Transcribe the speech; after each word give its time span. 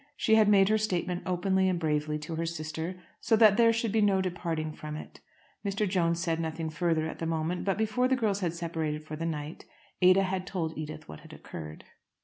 She 0.17 0.33
had 0.33 0.47
made 0.49 0.69
her 0.69 0.79
statement 0.79 1.21
openly 1.27 1.69
and 1.69 1.79
bravely 1.79 2.17
to 2.17 2.33
her 2.33 2.45
sister, 2.47 2.97
so 3.19 3.35
that 3.35 3.55
there 3.55 3.71
should 3.71 3.91
be 3.91 4.01
no 4.01 4.19
departing 4.19 4.73
from 4.73 4.95
it. 4.95 5.19
Mr. 5.63 5.87
Jones 5.87 6.19
said 6.19 6.39
nothing 6.39 6.71
further 6.71 7.05
at 7.05 7.19
the 7.19 7.27
moment, 7.27 7.65
but 7.65 7.77
before 7.77 8.07
the 8.07 8.15
girls 8.15 8.39
had 8.39 8.55
separated 8.55 9.03
for 9.03 9.15
the 9.15 9.27
night 9.27 9.65
Ada 10.01 10.23
had 10.23 10.47
told 10.47 10.75
Edith 10.75 11.07
what 11.07 11.19
had 11.19 11.33
occurred. 11.33 11.83